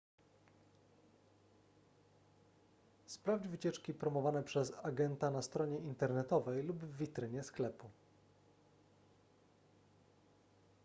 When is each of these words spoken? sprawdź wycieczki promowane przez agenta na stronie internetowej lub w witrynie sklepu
sprawdź 3.07 3.47
wycieczki 3.47 3.93
promowane 3.93 4.43
przez 4.43 4.73
agenta 4.83 5.31
na 5.31 5.41
stronie 5.41 5.77
internetowej 5.77 6.63
lub 6.63 6.77
w 6.83 6.97
witrynie 6.97 7.43
sklepu 7.43 7.89